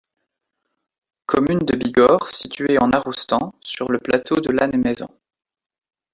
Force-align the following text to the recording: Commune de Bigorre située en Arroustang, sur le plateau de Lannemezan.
Commune 1.27 1.59
de 1.59 1.75
Bigorre 1.75 2.27
située 2.27 2.79
en 2.79 2.89
Arroustang, 2.91 3.53
sur 3.61 3.91
le 3.91 3.99
plateau 3.99 4.39
de 4.41 4.49
Lannemezan. 4.49 5.09